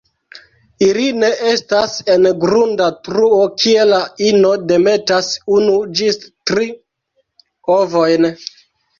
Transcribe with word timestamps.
Ili 0.83 1.03
nestas 1.23 1.91
en 2.13 2.23
grunda 2.43 2.87
truo 3.07 3.41
kie 3.63 3.83
la 3.89 3.99
ino 4.29 4.53
demetas 4.71 5.29
unu 5.57 5.75
ĝis 5.99 6.17
tri 6.51 6.67
ovojn. 7.77 8.27